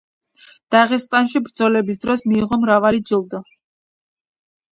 [0.75, 3.45] დაღესტანში ბრძოლების დროს მიიღო მრავალი ჯილდო.